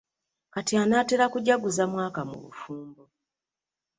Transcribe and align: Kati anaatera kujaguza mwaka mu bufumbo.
Kati 0.53 0.73
anaatera 0.83 1.25
kujaguza 1.33 1.83
mwaka 1.91 2.21
mu 2.29 2.37
bufumbo. 2.43 3.03